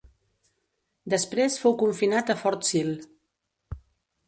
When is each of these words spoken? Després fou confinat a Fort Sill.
Després 1.15 1.59
fou 1.65 1.77
confinat 1.83 2.33
a 2.35 2.39
Fort 2.41 2.67
Sill. 2.73 2.93